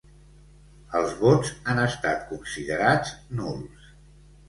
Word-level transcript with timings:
Els 1.01 1.13
vots 1.19 1.53
han 1.75 1.83
estat 1.83 2.27
considerats 2.35 3.17
nuls. 3.39 3.91